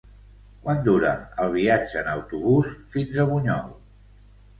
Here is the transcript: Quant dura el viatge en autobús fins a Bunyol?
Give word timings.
Quant 0.61 0.79
dura 0.85 1.11
el 1.43 1.51
viatge 1.55 1.99
en 2.03 2.09
autobús 2.13 2.71
fins 2.95 3.21
a 3.21 3.27
Bunyol? 3.33 3.69